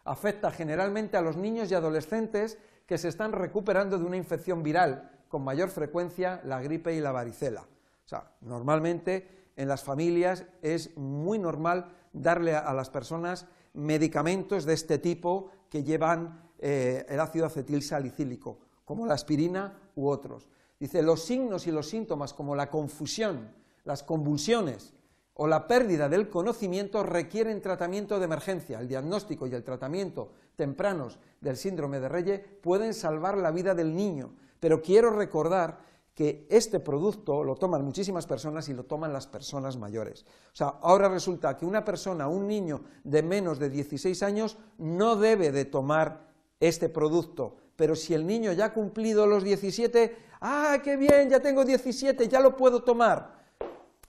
Afecta 0.05 0.51
generalmente 0.51 1.17
a 1.17 1.23
los 1.23 1.37
niños 1.37 1.71
y 1.71 1.75
adolescentes 1.75 2.59
que 2.87 2.99
se 2.99 3.09
están 3.09 3.33
recuperando 3.33 3.99
de 3.99 4.05
una 4.05 4.17
infección 4.17 4.63
viral, 4.63 5.11
con 5.29 5.45
mayor 5.45 5.69
frecuencia 5.69 6.41
la 6.45 6.61
gripe 6.63 6.95
y 6.95 7.01
la 7.01 7.13
varicela. 7.13 7.63
O 7.63 8.09
sea, 8.09 8.33
normalmente 8.41 9.51
en 9.57 9.69
las 9.69 9.85
familias 9.85 10.47
es 10.63 10.97
muy 10.97 11.39
normal 11.39 11.93
darle 12.13 12.55
a, 12.55 12.73
las 12.73 12.89
personas 12.89 13.47
medicamentos 13.75 14.65
de 14.65 14.73
este 14.73 14.99
tipo 14.99 15.51
que 15.69 15.85
llevan 15.85 16.48
eh, 16.59 17.07
el 17.09 17.21
ácido 17.21 17.47
acetil 17.47 17.83
salicílico, 17.83 18.59
como 18.85 19.07
la 19.07 19.15
aspirina 19.15 19.91
u 19.95 20.09
otros. 20.09 20.49
Dice, 20.79 21.03
los 21.03 21.25
signos 21.25 21.67
y 21.67 21.73
los 21.73 21.89
síntomas 21.89 22.33
como 22.33 22.55
la 22.55 22.71
confusión, 22.71 23.51
las 23.85 24.03
convulsiones 24.03 24.95
o 25.35 25.47
la 25.47 25.69
pérdida 25.69 26.09
del 26.09 26.29
conocimiento 26.29 27.03
requieren 27.03 27.63
tratamiento 27.63 28.19
de 28.19 28.25
emergencia. 28.25 28.81
El 28.81 28.89
diagnóstico 28.89 29.47
y 29.47 29.55
el 29.55 29.63
tratamiento 29.63 30.33
tempranos 30.57 31.19
del 31.41 31.57
síndrome 31.57 32.01
de 32.01 32.09
Reye 32.09 32.39
pueden 32.39 32.93
salvar 32.93 33.39
la 33.39 33.53
vida 33.53 33.75
del 33.75 33.95
niño, 33.95 34.35
pero 34.59 34.83
quiero 34.83 35.11
recordar 35.11 35.79
que 36.13 36.49
este 36.51 36.81
producto 36.81 37.45
lo 37.45 37.55
toman 37.55 37.85
muchísimas 37.85 38.27
personas 38.27 38.69
y 38.69 38.75
lo 38.75 38.83
toman 38.83 39.13
las 39.13 39.29
personas 39.29 39.77
mayores. 39.77 40.27
O 40.53 40.57
sea, 40.57 40.67
ahora 40.83 41.09
resulta 41.09 41.57
que 41.57 41.65
una 41.65 41.85
persona, 41.85 42.27
un 42.27 42.49
niño 42.49 42.81
de 43.05 43.23
menos 43.23 43.61
de 43.61 43.71
16 43.71 44.21
años, 44.25 44.59
no 44.79 45.15
debe 45.15 45.53
de 45.53 45.65
tomar 45.65 46.28
este 46.61 46.89
producto, 46.89 47.57
pero 47.77 47.95
si 47.95 48.15
el 48.15 48.27
niño 48.27 48.53
ya 48.53 48.67
ha 48.67 48.73
cumplido 48.73 49.27
los 49.27 49.45
17, 49.45 50.17
¡ah, 50.41 50.79
qué 50.83 50.97
bien, 50.97 51.31
ya 51.31 51.41
tengo 51.41 51.65
17, 51.65 52.29
ya 52.29 52.41
lo 52.41 52.57
puedo 52.57 52.83
tomar! 52.83 53.39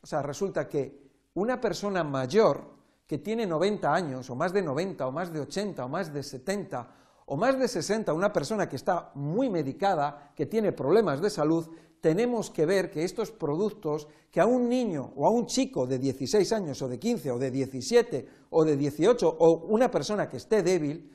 O 0.01 0.07
sea, 0.07 0.21
resulta 0.21 0.67
que 0.67 0.99
una 1.35 1.59
persona 1.59 2.03
mayor 2.03 2.79
que 3.05 3.17
tiene 3.17 3.45
90 3.45 3.93
años, 3.93 4.29
o 4.29 4.35
más 4.35 4.53
de 4.53 4.61
90, 4.61 5.07
o 5.07 5.11
más 5.11 5.33
de 5.33 5.39
80, 5.41 5.85
o 5.85 5.89
más 5.89 6.13
de 6.13 6.23
70, 6.23 6.87
o 7.25 7.37
más 7.37 7.59
de 7.59 7.67
60, 7.67 8.13
una 8.13 8.33
persona 8.33 8.67
que 8.67 8.75
está 8.75 9.11
muy 9.15 9.49
medicada, 9.49 10.31
que 10.35 10.45
tiene 10.45 10.71
problemas 10.71 11.21
de 11.21 11.29
salud, 11.29 11.67
tenemos 12.01 12.49
que 12.49 12.65
ver 12.65 12.89
que 12.89 13.03
estos 13.03 13.31
productos 13.31 14.07
que 14.31 14.39
a 14.39 14.45
un 14.45 14.69
niño 14.69 15.11
o 15.15 15.27
a 15.27 15.29
un 15.29 15.45
chico 15.45 15.85
de 15.85 15.99
16 15.99 16.53
años 16.53 16.81
o 16.81 16.87
de 16.87 16.97
15 16.97 17.31
o 17.31 17.39
de 17.39 17.51
17 17.51 18.27
o 18.51 18.63
de 18.63 18.77
18 18.77 19.27
o 19.27 19.65
una 19.67 19.91
persona 19.91 20.29
que 20.29 20.37
esté 20.37 20.63
débil, 20.63 21.11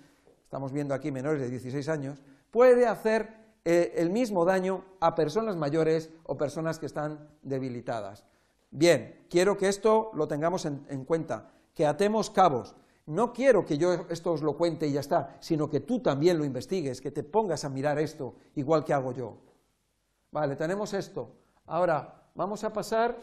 estamos 0.55 0.71
viendo 0.71 0.95
aquí 0.95 1.11
menores 1.11 1.41
de 1.41 1.51
16 1.51 1.89
años, 1.89 2.23
puede 2.53 2.87
hacer 2.87 3.57
eh, 3.65 3.95
el 3.97 4.11
mismo 4.11 4.45
daño 4.45 4.85
a 5.01 5.17
personas 5.17 5.57
mayores 5.57 6.11
o 6.23 6.39
personas 6.39 6.79
que 6.79 6.87
están 6.87 7.29
debilitadas. 7.43 8.25
Bien, 8.71 9.27
quiero 9.29 9.59
que 9.59 9.69
esto 9.69 10.13
lo 10.15 10.29
tengamos 10.29 10.65
en, 10.65 10.87
en 10.91 11.05
cuenta, 11.05 11.51
que 11.75 11.85
atemos 11.85 12.31
cabos. 12.31 12.77
No 13.07 13.33
quiero 13.33 13.67
que 13.67 13.79
yo 13.79 14.07
esto 14.09 14.31
os 14.31 14.43
lo 14.43 14.57
cuente 14.57 14.87
y 14.87 14.93
ya 14.93 15.01
está, 15.01 15.37
sino 15.41 15.69
que 15.69 15.81
tú 15.81 15.99
también 15.99 16.39
lo 16.39 16.45
investigues, 16.45 17.01
que 17.01 17.11
te 17.11 17.25
pongas 17.25 17.65
a 17.65 17.69
mirar 17.69 17.99
esto 17.99 18.37
igual 18.55 18.85
que 18.85 18.95
hago 18.95 19.11
yo. 19.11 19.37
Vale, 20.31 20.55
tenemos 20.55 20.95
esto. 20.95 21.35
Ahora, 21.67 22.31
vamos 22.37 22.63
a 22.63 22.73
pasar 22.73 23.19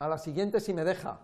a 0.00 0.06
la 0.06 0.18
siguiente 0.18 0.60
si 0.60 0.74
me 0.74 0.84
deja. 0.84 1.18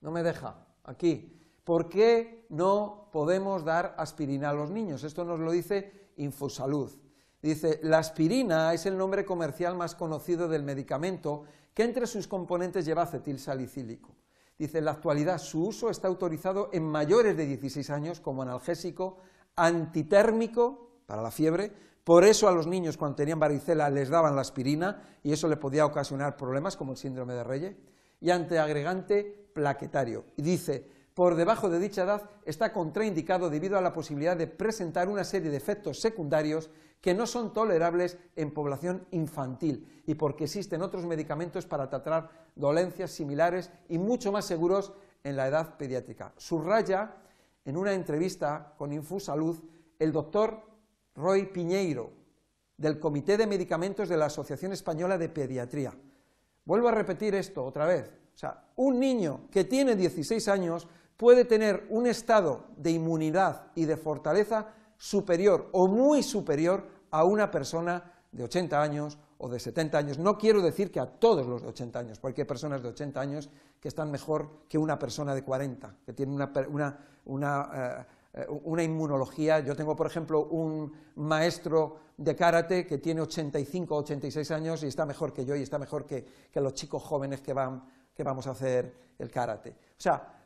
No 0.00 0.10
me 0.10 0.22
deja. 0.22 0.56
Aquí. 0.84 1.36
¿Por 1.64 1.88
qué 1.88 2.46
no 2.48 3.08
podemos 3.12 3.64
dar 3.64 3.94
aspirina 3.98 4.50
a 4.50 4.54
los 4.54 4.70
niños? 4.70 5.04
Esto 5.04 5.24
nos 5.24 5.40
lo 5.40 5.52
dice 5.52 6.10
Infosalud. 6.16 6.90
Dice, 7.42 7.80
la 7.82 7.98
aspirina 7.98 8.74
es 8.74 8.86
el 8.86 8.98
nombre 8.98 9.24
comercial 9.24 9.74
más 9.74 9.94
conocido 9.94 10.48
del 10.48 10.62
medicamento 10.62 11.44
que 11.72 11.84
entre 11.84 12.06
sus 12.06 12.28
componentes 12.28 12.84
lleva 12.84 13.02
acetil 13.02 13.38
salicílico. 13.38 14.14
Dice, 14.58 14.78
en 14.78 14.84
la 14.84 14.90
actualidad 14.90 15.38
su 15.38 15.64
uso 15.64 15.88
está 15.88 16.08
autorizado 16.08 16.68
en 16.72 16.84
mayores 16.84 17.36
de 17.36 17.46
16 17.46 17.88
años 17.90 18.20
como 18.20 18.42
analgésico, 18.42 19.16
antitérmico 19.56 21.00
para 21.06 21.22
la 21.22 21.30
fiebre, 21.30 21.72
por 22.04 22.24
eso 22.24 22.48
a 22.48 22.52
los 22.52 22.66
niños 22.66 22.96
cuando 22.96 23.16
tenían 23.16 23.38
varicela 23.38 23.88
les 23.88 24.08
daban 24.08 24.34
la 24.34 24.42
aspirina 24.42 25.02
y 25.22 25.32
eso 25.32 25.48
le 25.48 25.56
podía 25.56 25.86
ocasionar 25.86 26.36
problemas 26.36 26.76
como 26.76 26.92
el 26.92 26.98
síndrome 26.98 27.34
de 27.34 27.44
Reye, 27.44 27.76
y 28.20 28.30
antiagregante 28.30 29.48
plaquetario. 29.54 30.26
Y 30.36 30.42
dice, 30.42 30.86
por 31.14 31.34
debajo 31.34 31.68
de 31.68 31.78
dicha 31.78 32.04
edad 32.04 32.30
está 32.44 32.72
contraindicado 32.72 33.50
debido 33.50 33.76
a 33.76 33.82
la 33.82 33.92
posibilidad 33.92 34.36
de 34.36 34.46
presentar 34.46 35.08
una 35.08 35.24
serie 35.24 35.50
de 35.50 35.56
efectos 35.56 36.00
secundarios 36.00 36.70
que 37.00 37.14
no 37.14 37.26
son 37.26 37.52
tolerables 37.52 38.18
en 38.36 38.52
población 38.52 39.06
infantil 39.10 40.02
y 40.06 40.14
porque 40.14 40.44
existen 40.44 40.82
otros 40.82 41.06
medicamentos 41.06 41.66
para 41.66 41.88
tratar 41.88 42.30
dolencias 42.54 43.10
similares 43.10 43.70
y 43.88 43.98
mucho 43.98 44.32
más 44.32 44.44
seguros 44.44 44.92
en 45.24 45.36
la 45.36 45.48
edad 45.48 45.76
pediátrica. 45.76 46.32
Subraya 46.36 47.16
en 47.64 47.76
una 47.76 47.92
entrevista 47.92 48.74
con 48.76 48.92
Infusalud 48.92 49.58
el 49.98 50.12
doctor 50.12 50.62
Roy 51.14 51.46
Piñeiro, 51.46 52.12
del 52.76 52.98
Comité 52.98 53.36
de 53.36 53.46
Medicamentos 53.46 54.08
de 54.08 54.16
la 54.16 54.26
Asociación 54.26 54.72
Española 54.72 55.18
de 55.18 55.28
Pediatría. 55.28 55.92
Vuelvo 56.64 56.88
a 56.88 56.92
repetir 56.92 57.34
esto 57.34 57.64
otra 57.64 57.84
vez. 57.84 58.10
O 58.34 58.38
sea, 58.38 58.64
un 58.76 58.98
niño 58.98 59.48
que 59.50 59.64
tiene 59.64 59.96
16 59.96 60.48
años 60.48 60.88
puede 61.20 61.44
tener 61.44 61.86
un 61.90 62.06
estado 62.06 62.64
de 62.78 62.92
inmunidad 62.92 63.66
y 63.74 63.84
de 63.84 63.98
fortaleza 63.98 64.68
superior 64.96 65.68
o 65.72 65.86
muy 65.86 66.22
superior 66.22 66.86
a 67.10 67.24
una 67.24 67.50
persona 67.50 68.10
de 68.32 68.44
80 68.44 68.80
años 68.80 69.18
o 69.36 69.50
de 69.50 69.60
70 69.60 69.98
años. 69.98 70.18
No 70.18 70.38
quiero 70.38 70.62
decir 70.62 70.90
que 70.90 70.98
a 70.98 71.04
todos 71.04 71.46
los 71.46 71.60
de 71.60 71.68
80 71.68 71.98
años, 71.98 72.18
porque 72.18 72.40
hay 72.40 72.46
personas 72.46 72.82
de 72.82 72.88
80 72.88 73.20
años 73.20 73.50
que 73.78 73.88
están 73.88 74.10
mejor 74.10 74.64
que 74.66 74.78
una 74.78 74.98
persona 74.98 75.34
de 75.34 75.44
40, 75.44 75.94
que 76.06 76.14
tiene 76.14 76.32
una, 76.32 76.50
una, 77.26 77.70
eh, 77.74 78.40
eh, 78.40 78.46
una 78.64 78.82
inmunología. 78.82 79.60
Yo 79.60 79.76
tengo, 79.76 79.94
por 79.94 80.06
ejemplo, 80.06 80.46
un 80.46 80.90
maestro 81.16 81.98
de 82.16 82.34
karate 82.34 82.86
que 82.86 82.96
tiene 82.96 83.20
85 83.20 83.94
o 83.94 83.98
86 83.98 84.50
años 84.52 84.82
y 84.84 84.86
está 84.86 85.04
mejor 85.04 85.34
que 85.34 85.44
yo 85.44 85.54
y 85.54 85.60
está 85.60 85.78
mejor 85.78 86.06
que, 86.06 86.24
los 86.54 86.72
chicos 86.72 87.02
jóvenes 87.02 87.42
que, 87.42 87.52
van, 87.52 87.84
que 88.14 88.22
vamos 88.22 88.46
a 88.46 88.52
hacer 88.52 88.94
el 89.18 89.30
karate. 89.30 89.68
O 89.70 90.00
sea, 90.00 90.39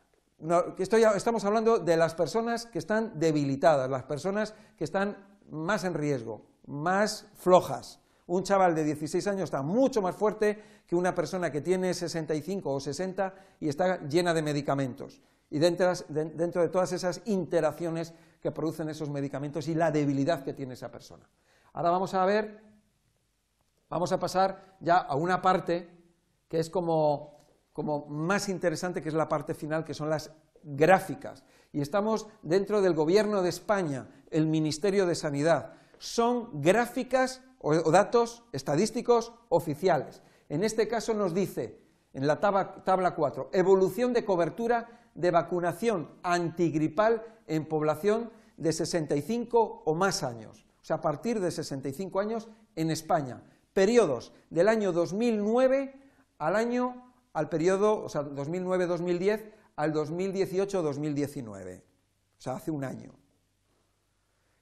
estamos 0.79 1.45
hablando 1.45 1.79
de 1.79 1.97
las 1.97 2.15
personas 2.15 2.67
que 2.67 2.79
están 2.79 3.19
debilitadas, 3.19 3.91
las 3.91 4.05
personas 4.05 4.55
que 4.77 4.85
están 4.85 5.17
más 5.51 5.85
en 5.85 5.95
riesgo, 5.95 6.43
más 6.67 7.27
flojas. 7.35 8.01
Un 8.27 8.43
chaval 8.43 8.75
de 8.75 8.85
16 8.85 9.27
años 9.27 9.45
está 9.45 9.63
mucho 9.63 10.01
más 10.01 10.15
fuerte 10.17 10.63
que 10.87 10.97
una 10.97 11.15
persona 11.15 11.51
que 11.53 11.61
tiene 11.61 11.93
65 11.93 12.73
o 12.73 12.81
60 12.81 13.35
y 13.61 13.69
está 13.69 14.01
llena 14.09 14.33
de 14.33 14.43
medicamentos 14.43 15.21
y 15.51 15.59
dentro, 15.59 15.93
de 15.95 16.69
todas 16.69 16.93
esas 16.93 17.23
interacciones 17.27 18.13
que 18.43 18.51
producen 18.51 18.89
esos 18.89 19.09
medicamentos 19.09 19.69
y 19.69 19.75
la 19.75 19.91
debilidad 19.91 20.43
que 20.43 20.53
tiene 20.53 20.75
esa 20.75 20.91
persona. 20.91 21.29
Ahora 21.75 21.91
vamos 21.91 22.13
a 22.15 22.25
ver, 22.25 22.61
vamos 23.89 24.11
a 24.11 24.19
pasar 24.19 24.77
ya 24.81 24.99
a 24.99 25.15
una 25.15 25.41
parte 25.41 25.89
que 26.49 26.59
es 26.59 26.71
como 26.71 27.34
como 27.75 28.07
más 28.07 28.49
interesante, 28.49 29.03
que 29.03 29.11
es 29.11 29.15
la 29.15 29.29
parte 29.29 29.53
final, 29.53 29.85
que 29.85 29.93
son 29.93 30.09
las 30.09 30.31
gráficas. 30.63 31.43
Y 31.73 31.81
estamos 31.81 32.29
dentro 32.43 32.81
del 32.81 32.95
Gobierno 32.95 33.43
de 33.43 33.49
España, 33.51 34.09
el 34.31 34.47
Ministerio 34.47 35.07
de 35.07 35.17
Sanidad. 35.17 35.75
Son 35.99 36.63
gráficas 36.63 37.43
o, 37.59 37.75
datos 37.91 38.45
estadísticos 38.53 39.33
oficiales. 39.49 40.23
En 40.49 40.63
este 40.63 40.87
caso 40.87 41.15
nos 41.15 41.35
dice, 41.35 41.81
en 42.13 42.29
la 42.29 42.39
tabla, 42.39 42.85
tabla 42.85 43.17
4, 43.17 43.51
evolución 43.53 44.13
de 44.13 44.25
cobertura 44.25 45.11
de 45.17 45.33
vacunación 45.33 46.11
antigripal 46.23 47.25
en 47.49 47.67
población 47.67 48.31
de 48.57 48.73
65 48.73 49.83
o 49.85 49.95
más 49.95 50.23
años, 50.23 50.65
o 50.81 50.85
sea, 50.85 50.97
a 50.97 51.01
partir 51.01 51.41
de 51.41 51.51
65 51.51 52.21
años 52.21 52.49
en 52.77 52.93
España. 52.93 53.43
Periodos 53.73 54.33
del 54.51 54.69
año 54.69 54.93
2009 54.93 56.01
al 56.39 56.55
año, 56.55 57.14
al 57.35 57.49
periodo, 57.49 58.05
o 58.05 58.09
sea, 58.09 58.23
2009-2010 58.23 59.53
al 59.77 59.93
2018-2019, 59.93 61.79
o 61.79 62.41
sea, 62.41 62.55
hace 62.55 62.71
un 62.71 62.85
año. 62.85 63.13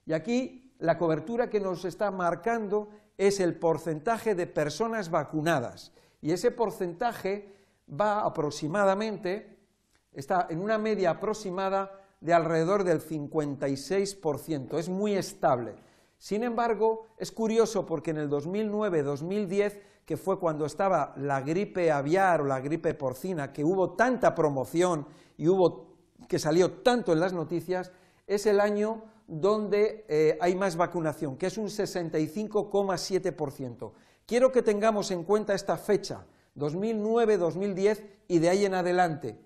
Y 0.04 0.14
aquí 0.14 0.74
la 0.78 0.98
cobertura 0.98 1.48
que 1.48 1.60
nos 1.60 1.84
está 1.84 2.10
marcando 2.10 2.88
es 3.16 3.38
el 3.38 3.54
porcentaje 3.54 4.34
de 4.34 4.46
personas 4.46 5.10
vacunadas, 5.10 5.92
y 6.20 6.32
ese 6.32 6.50
porcentaje 6.50 7.54
va 7.88 8.24
aproximadamente, 8.24 9.58
está 10.12 10.46
en 10.50 10.60
una 10.60 10.78
media 10.78 11.10
aproximada 11.10 12.00
de 12.20 12.32
alrededor 12.32 12.84
del 12.84 13.00
56%, 13.00 14.78
es 14.78 14.88
muy 14.88 15.14
estable. 15.14 15.74
Sin 16.22 16.44
embargo, 16.44 17.08
es 17.18 17.32
curioso 17.32 17.84
porque 17.84 18.12
en 18.12 18.18
el 18.18 18.30
2009-2010, 18.30 19.80
que 20.06 20.16
fue 20.16 20.38
cuando 20.38 20.66
estaba 20.66 21.12
la 21.16 21.40
gripe 21.40 21.90
aviar 21.90 22.42
o 22.42 22.44
la 22.44 22.60
gripe 22.60 22.94
porcina, 22.94 23.52
que 23.52 23.64
hubo 23.64 23.94
tanta 23.94 24.32
promoción 24.32 25.04
y 25.36 25.48
hubo 25.48 25.96
que 26.28 26.38
salió 26.38 26.74
tanto 26.74 27.12
en 27.12 27.18
las 27.18 27.32
noticias, 27.32 27.90
es 28.28 28.46
el 28.46 28.60
año 28.60 29.02
donde 29.26 30.04
eh, 30.08 30.38
hay 30.40 30.54
más 30.54 30.76
vacunación, 30.76 31.36
que 31.36 31.46
es 31.46 31.58
un 31.58 31.66
65,7%. 31.66 33.90
Quiero 34.24 34.52
que 34.52 34.62
tengamos 34.62 35.10
en 35.10 35.24
cuenta 35.24 35.54
esta 35.54 35.76
fecha, 35.76 36.24
2009-2010 36.54 38.00
y 38.28 38.38
de 38.38 38.48
ahí 38.48 38.64
en 38.64 38.74
adelante. 38.74 39.40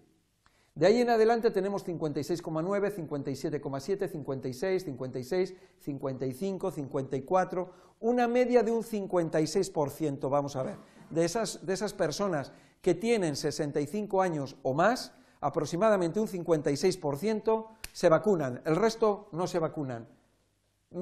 De 0.76 0.86
ahí 0.86 1.00
en 1.00 1.08
adelante 1.08 1.50
tenemos 1.50 1.84
56,9, 1.86 2.94
57,7, 2.94 4.10
56, 4.10 4.84
56, 4.84 5.54
55, 5.80 6.70
54, 6.70 7.70
una 8.00 8.28
media 8.28 8.62
de 8.62 8.70
un 8.70 8.82
56%, 8.82 10.28
vamos 10.28 10.54
a 10.54 10.62
ver. 10.62 10.76
De 11.08 11.24
esas, 11.24 11.64
de 11.64 11.72
esas 11.72 11.94
personas 11.94 12.52
que 12.82 12.94
tienen 12.94 13.36
65 13.36 14.20
años 14.20 14.56
o 14.62 14.74
más, 14.74 15.14
aproximadamente 15.40 16.20
un 16.20 16.28
56% 16.28 17.68
se 17.90 18.10
vacunan, 18.10 18.60
el 18.66 18.76
resto 18.76 19.30
no 19.32 19.46
se 19.46 19.58
vacunan, 19.58 20.06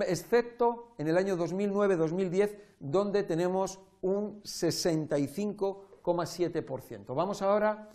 excepto 0.07 0.95
en 0.99 1.09
el 1.09 1.19
año 1.19 1.37
2009-2010, 1.37 2.57
donde 2.79 3.25
tenemos 3.25 3.81
un 4.03 4.41
65,7%. 4.45 7.13
Vamos 7.13 7.43
ahora 7.43 7.91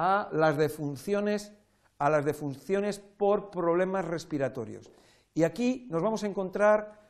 a 0.00 0.28
las 0.30 0.56
defunciones, 0.56 1.50
a 1.98 2.08
las 2.08 2.24
defunciones 2.24 3.00
por 3.00 3.50
problemas 3.50 4.04
respiratorios. 4.04 4.92
Y 5.34 5.42
aquí 5.42 5.88
nos 5.90 6.02
vamos 6.02 6.22
a 6.22 6.28
encontrar 6.28 7.00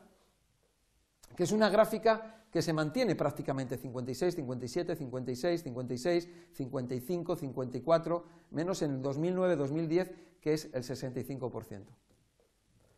que 1.34 1.42
es 1.42 1.52
una 1.52 1.68
gráfica 1.68 2.37
que 2.50 2.62
se 2.62 2.72
mantiene 2.72 3.14
prácticamente 3.14 3.76
56, 3.76 4.34
57, 4.36 4.96
56, 4.96 5.62
56, 5.62 6.28
55, 6.52 7.36
54, 7.36 8.24
menos 8.50 8.82
en 8.82 8.92
el 8.92 9.02
2009-2010, 9.02 10.10
que 10.40 10.54
es 10.54 10.68
el 10.72 10.82
65%. 10.82 11.84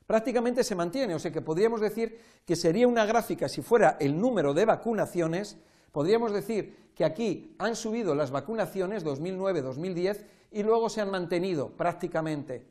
Prácticamente 0.07 0.65
se 0.65 0.75
mantiene, 0.75 1.15
o 1.15 1.19
sea 1.19 1.31
que 1.31 1.41
podríamos 1.41 1.81
decir 1.81 2.19
que 2.45 2.57
sería 2.57 2.89
una 2.89 3.07
gráfica, 3.07 3.49
si 3.49 3.63
fuera 3.63 3.97
el 4.01 4.21
número 4.21 4.55
de 4.55 4.65
vacunaciones, 4.65 5.57
podríamos 5.93 6.33
decir 6.33 6.91
que 6.95 7.05
aquí 7.05 7.55
han 7.59 7.77
subido 7.77 8.15
las 8.15 8.31
vacunaciones 8.31 9.05
2009-2010 9.05 10.25
y 10.51 10.63
luego 10.63 10.89
se 10.89 11.01
han 11.01 11.11
mantenido 11.11 11.71
prácticamente 11.71 12.67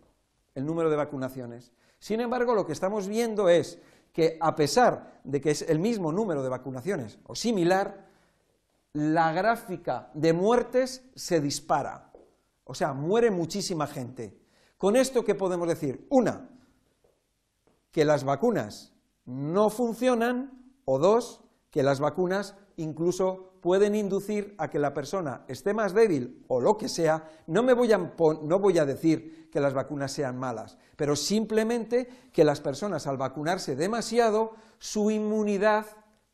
el 0.56 0.66
número 0.66 0.90
de 0.90 0.98
vacunaciones. 0.98 1.72
Sin 2.00 2.22
embargo, 2.22 2.56
lo 2.56 2.66
que 2.66 2.74
estamos 2.74 3.08
viendo 3.08 3.50
es 3.50 3.80
que 4.14 4.38
a 4.40 4.56
pesar 4.56 5.22
de 5.24 5.42
que 5.42 5.52
es 5.52 5.62
el 5.64 5.80
mismo 5.80 6.12
número 6.12 6.44
de 6.44 6.50
vacunaciones 6.50 7.20
o 7.26 7.36
similar, 7.36 8.08
la 8.94 9.32
gráfica 9.34 10.10
de 10.14 10.34
muertes 10.34 11.04
se 11.16 11.40
dispara. 11.40 12.12
O 12.64 12.74
sea, 12.74 12.94
muere 12.94 13.32
muchísima 13.32 13.88
gente. 13.88 14.40
Con 14.78 14.96
esto, 14.96 15.24
¿qué 15.24 15.36
podemos 15.36 15.68
decir? 15.68 16.08
Una, 16.10 16.50
que 17.92 18.06
las 18.06 18.24
vacunas 18.24 18.94
no 19.26 19.70
funcionan, 19.70 20.74
o 20.86 21.00
dos, 21.00 21.44
que 21.70 21.84
las 21.84 22.00
vacunas 22.00 22.56
incluso 22.78 23.49
pueden 23.62 23.96
inducir 23.96 24.56
a 24.58 24.70
que 24.70 24.80
la 24.80 24.94
persona 24.94 25.44
esté 25.48 25.74
más 25.74 25.94
débil 25.94 26.46
o 26.48 26.62
lo 26.62 26.78
que 26.78 26.90
sea, 26.90 27.30
no, 27.48 27.64
me 27.64 27.74
voy 27.74 27.92
a, 27.92 27.98
no 27.98 28.60
voy 28.60 28.78
a 28.78 28.86
decir 28.86 29.50
que 29.52 29.60
las 29.60 29.74
vacunas 29.74 30.12
sean 30.12 30.38
malas, 30.38 30.78
pero 30.96 31.16
simplemente 31.16 32.08
que 32.32 32.44
las 32.44 32.62
personas 32.62 33.08
al 33.08 33.18
vacunarse 33.18 33.76
demasiado, 33.76 34.54
su 34.78 35.12
inmunidad 35.12 35.86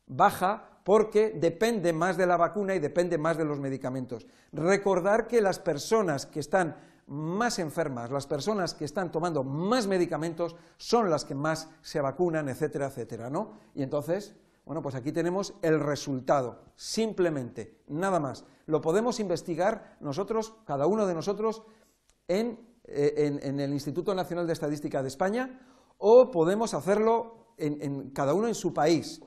baja 0.06 0.80
porque 0.84 1.30
depende 1.30 1.92
más 1.92 2.16
de 2.16 2.26
la 2.26 2.36
vacuna 2.36 2.74
y 2.74 2.78
depende 2.78 3.18
más 3.18 3.36
de 3.36 3.44
los 3.44 3.58
medicamentos. 3.58 4.26
Recordar 4.52 5.26
que 5.26 5.40
las 5.40 5.58
personas 5.58 6.26
que 6.26 6.38
están 6.38 6.76
más 7.06 7.58
enfermas, 7.58 8.10
las 8.10 8.26
personas 8.26 8.74
que 8.74 8.84
están 8.84 9.10
tomando 9.10 9.44
más 9.44 9.86
medicamentos, 9.86 10.56
son 10.76 11.10
las 11.10 11.24
que 11.24 11.34
más 11.34 11.68
se 11.82 12.00
vacunan, 12.00 12.48
etcétera, 12.48 12.86
etcétera, 12.86 13.30
¿no? 13.30 13.52
Y 13.74 13.82
entonces, 13.82 14.34
bueno, 14.66 14.82
pues 14.82 14.94
aquí 14.94 15.12
tenemos 15.12 15.54
el 15.62 15.80
resultado, 15.80 16.60
simplemente, 16.74 17.80
nada 17.88 18.20
más. 18.20 18.44
Lo 18.66 18.82
podemos 18.82 19.20
investigar 19.20 19.96
nosotros, 20.00 20.54
cada 20.66 20.86
uno 20.86 21.06
de 21.06 21.14
nosotros, 21.14 21.62
en 22.28 22.76
eh, 22.88 23.40
en, 23.42 23.58
el 23.58 23.72
Instituto 23.72 24.14
Nacional 24.14 24.46
de 24.46 24.52
Estadística 24.52 25.02
de 25.02 25.08
España 25.08 25.58
o 25.98 26.30
podemos 26.30 26.72
hacerlo 26.72 27.54
en, 27.58 28.10
cada 28.10 28.32
uno 28.32 28.46
en 28.46 28.54
su 28.54 28.72
país, 28.72 29.20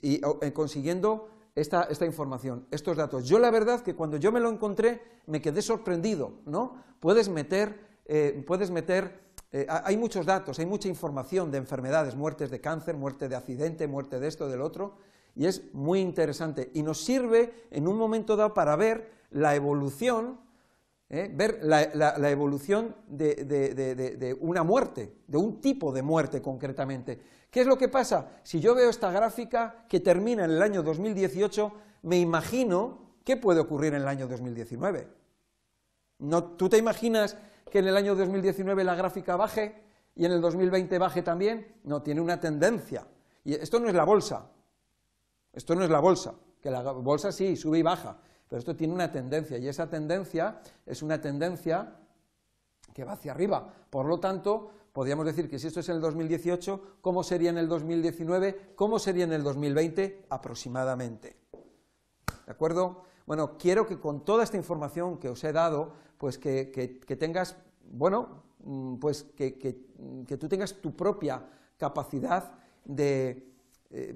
y, 0.00 0.14
eh, 0.40 0.52
consiguiendo 0.54 1.28
esta, 1.54 1.88
información, 2.06 2.66
estos 2.70 2.96
datos. 2.96 3.28
Yo 3.28 3.38
la 3.38 3.50
verdad 3.50 3.82
que 3.82 3.94
cuando 3.94 4.16
yo 4.16 4.32
me 4.32 4.40
lo 4.40 4.48
encontré 4.48 5.02
me 5.26 5.42
quedé 5.42 5.60
sorprendido, 5.60 6.40
¿no? 6.46 6.82
Puedes 7.00 7.28
meter, 7.28 8.00
eh, 8.06 8.42
puedes 8.46 8.70
meter 8.70 9.31
hay 9.68 9.96
muchos 9.98 10.24
datos, 10.24 10.58
hay 10.58 10.66
mucha 10.66 10.88
información 10.88 11.50
de 11.50 11.58
enfermedades, 11.58 12.16
muertes 12.16 12.50
de 12.50 12.60
cáncer, 12.60 12.96
muerte 12.96 13.28
de 13.28 13.36
accidente, 13.36 13.86
muerte 13.86 14.18
de 14.18 14.28
esto, 14.28 14.48
del 14.48 14.62
otro, 14.62 14.96
y 15.34 15.46
es 15.46 15.74
muy 15.74 16.00
interesante 16.00 16.70
y 16.74 16.82
nos 16.82 17.04
sirve 17.04 17.66
en 17.70 17.86
un 17.86 17.96
momento 17.96 18.36
dado 18.36 18.54
para 18.54 18.76
ver 18.76 19.10
la 19.30 19.54
evolución, 19.54 20.40
¿eh? 21.10 21.30
ver 21.32 21.60
la, 21.62 22.30
evolución 22.30 22.96
de, 23.06 24.36
una 24.40 24.62
muerte, 24.62 25.12
de 25.26 25.36
un 25.36 25.60
tipo 25.60 25.92
de 25.92 26.02
muerte 26.02 26.40
concretamente. 26.40 27.20
¿Qué 27.50 27.60
es 27.60 27.66
lo 27.66 27.76
que 27.76 27.88
pasa? 27.88 28.40
Si 28.42 28.60
yo 28.60 28.74
veo 28.74 28.88
esta 28.88 29.10
gráfica 29.10 29.84
que 29.88 30.00
termina 30.00 30.44
en 30.44 30.52
el 30.52 30.62
año 30.62 30.82
2018, 30.82 31.72
me 32.02 32.18
imagino 32.18 33.16
qué 33.24 33.36
puede 33.36 33.60
ocurrir 33.60 33.94
en 33.94 34.02
el 34.02 34.08
año 34.08 34.26
2019. 34.26 35.08
¿No, 36.20 36.44
¿Tú 36.44 36.68
te 36.68 36.78
imaginas 36.78 37.36
que 37.70 37.78
en 37.78 37.88
el 37.88 37.96
año 37.96 38.14
2019 38.14 38.84
la 38.84 38.94
gráfica 38.94 39.36
baje 39.36 39.82
y 40.14 40.24
en 40.24 40.32
el 40.32 40.40
2020 40.40 40.98
baje 40.98 41.22
también? 41.22 41.80
No, 41.84 42.02
tiene 42.02 42.20
una 42.20 42.38
tendencia. 42.38 43.06
Y 43.44 43.54
esto 43.54 43.80
no 43.80 43.88
es 43.88 43.94
la 43.94 44.04
bolsa, 44.04 44.50
esto 45.52 45.74
no 45.74 45.84
es 45.84 45.90
la 45.90 46.00
bolsa, 46.00 46.34
que 46.60 46.70
la 46.70 46.82
bolsa 46.92 47.32
sí 47.32 47.56
sube 47.56 47.78
y 47.78 47.82
baja, 47.82 48.18
pero 48.48 48.60
esto 48.60 48.76
tiene 48.76 48.94
una 48.94 49.10
tendencia 49.10 49.58
y 49.58 49.66
esa 49.68 49.88
tendencia 49.88 50.60
es 50.86 51.02
una 51.02 51.20
tendencia 51.20 51.96
que 52.92 53.04
va 53.04 53.12
hacia 53.12 53.32
arriba. 53.32 53.72
Por 53.90 54.06
lo 54.06 54.20
tanto, 54.20 54.70
podríamos 54.92 55.26
decir 55.26 55.48
que 55.48 55.58
si 55.58 55.66
esto 55.66 55.80
es 55.80 55.88
en 55.88 55.96
el 55.96 56.00
2018, 56.02 56.98
¿cómo 57.00 57.22
sería 57.22 57.50
en 57.50 57.58
el 57.58 57.68
2019? 57.68 58.74
¿Cómo 58.76 58.98
sería 58.98 59.24
en 59.24 59.32
el 59.32 59.42
2020? 59.42 60.26
Aproximadamente. 60.28 61.36
¿De 62.46 62.52
acuerdo? 62.52 63.04
Bueno, 63.32 63.56
quiero 63.56 63.86
que 63.86 63.98
con 63.98 64.26
toda 64.26 64.44
esta 64.44 64.58
información 64.58 65.16
que 65.16 65.30
os 65.30 65.42
he 65.42 65.54
dado, 65.54 65.94
pues 66.18 66.36
que, 66.36 66.66
tengas, 67.18 67.56
bueno, 67.90 68.42
mm, 68.62 68.96
pues 68.96 69.22
que, 69.34 69.56
tú 70.38 70.48
tengas 70.50 70.74
tu 70.82 70.94
propia 70.94 71.42
capacidad 71.78 72.52
de, 72.84 73.54
eh, 73.88 74.14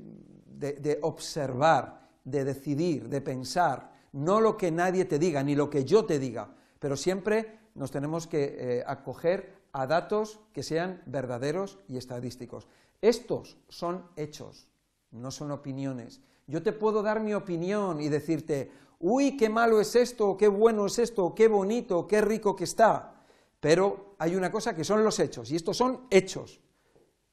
de, 0.55 0.98
observar, 1.00 2.11
de 2.24 2.44
decidir, 2.44 3.09
de 3.09 3.22
pensar, 3.22 3.90
no 4.12 4.38
lo 4.38 4.55
que 4.55 4.70
nadie 4.70 5.07
te 5.07 5.18
diga, 5.18 5.42
ni 5.42 5.55
lo 5.55 5.70
que 5.70 5.87
yo 5.87 6.05
te 6.05 6.18
diga, 6.18 6.50
pero 6.79 6.94
siempre 6.94 7.70
nos 7.74 7.90
tenemos 7.90 8.26
que 8.26 8.57
eh, 8.59 8.85
acoger 8.87 9.62
a 9.72 9.87
datos 9.87 10.40
que 10.52 10.62
sean 10.62 11.00
verdaderos 11.07 11.79
y 11.88 11.96
estadísticos. 11.96 12.68
Estos 13.00 13.57
son 13.70 14.05
hechos, 14.14 14.68
no 15.11 15.31
son 15.31 15.52
opiniones. 15.52 16.20
Yo 16.48 16.62
te 16.62 16.72
puedo 16.72 17.02
dar 17.02 17.20
mi 17.20 17.35
opinión 17.35 18.00
y 18.00 18.09
decirte, 18.09 18.70
uy, 19.01 19.37
qué 19.37 19.49
malo 19.49 19.81
es 19.81 19.95
esto, 19.97 20.37
qué 20.37 20.49
bueno 20.49 20.87
es 20.87 20.99
esto, 20.99 21.35
qué 21.35 21.49
bonito, 21.49 22.07
qué 22.07 22.21
rico 22.21 22.57
que 22.57 22.65
está, 22.65 23.25
pero 23.61 24.15
hay 24.19 24.35
una 24.35 24.51
cosa 24.51 24.75
que 24.75 24.85
son 24.85 25.05
los 25.05 25.19
hechos, 25.19 25.51
y 25.51 25.57
estos 25.57 25.77
son 25.77 26.07
hechos. 26.11 26.61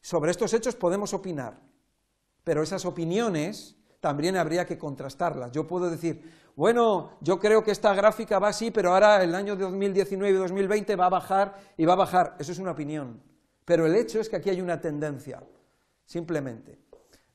Sobre 0.02 0.32
estos 0.32 0.54
hechos 0.54 0.76
podemos 0.76 1.14
opinar, 1.14 1.60
pero 2.44 2.62
esas 2.62 2.86
opiniones 2.86 3.78
también 4.00 4.36
habría 4.36 4.66
que 4.66 4.78
contrastarlas. 4.78 5.52
Yo 5.54 5.66
puedo 5.66 5.90
decir, 5.90 6.30
bueno, 6.56 7.12
yo 7.22 7.40
creo 7.40 7.64
que 7.64 7.72
esta 7.72 7.94
gráfica 7.94 8.38
va 8.38 8.50
así, 8.50 8.70
pero 8.70 8.94
ahora 8.94 9.24
el 9.24 9.34
año 9.34 9.56
2019 9.56 10.36
y 10.36 10.38
2020 10.38 10.96
va 10.98 11.06
a 11.06 11.10
bajar 11.10 11.58
y 11.78 11.86
va 11.86 11.94
a 11.94 11.98
bajar. 11.98 12.36
Eso 12.38 12.52
es 12.52 12.60
una 12.60 12.72
opinión. 12.72 13.22
Pero 13.64 13.86
el 13.86 13.96
hecho 13.96 14.20
es 14.20 14.28
que 14.28 14.36
aquí 14.36 14.50
hay 14.50 14.60
una 14.60 14.82
tendencia, 14.82 15.42
simplemente. 16.06 16.80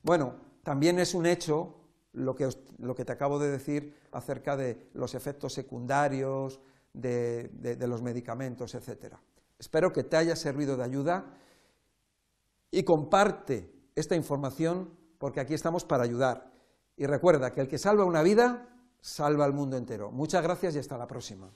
Bueno, 0.03 0.35
también 0.63 0.99
es 0.99 1.15
un 1.15 1.25
hecho 1.25 1.75
lo 2.13 2.35
que, 2.35 2.47
lo 2.77 2.93
que 2.93 3.03
te 3.03 3.11
acabo 3.11 3.39
de 3.39 3.49
decir 3.49 3.98
acerca 4.11 4.55
de 4.57 4.89
los 4.93 5.15
efectos 5.15 5.53
secundarios, 5.53 6.59
de, 6.93 7.77
los 7.87 8.01
medicamentos, 8.01 8.75
etc. 8.75 9.15
Espero 9.57 9.93
que 9.93 10.03
te 10.03 10.17
haya 10.17 10.35
servido 10.35 10.77
de 10.77 10.83
ayuda 10.83 11.25
y 12.71 12.83
comparte 12.83 13.71
esta 13.95 14.15
información 14.15 14.97
porque 15.17 15.39
aquí 15.39 15.53
estamos 15.53 15.85
para 15.85 16.03
ayudar. 16.03 16.51
Y 16.95 17.05
recuerda 17.05 17.53
que 17.53 17.61
el 17.61 17.67
que 17.67 17.77
salva 17.77 18.05
una 18.05 18.23
vida, 18.23 18.67
salva 19.01 19.45
al 19.45 19.53
mundo 19.53 19.77
entero. 19.77 20.11
Muchas 20.11 20.43
gracias 20.43 20.75
y 20.75 20.79
hasta 20.79 20.97
la 20.97 21.07
próxima. 21.07 21.49